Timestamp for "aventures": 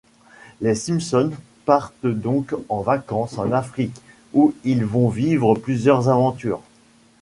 6.09-6.63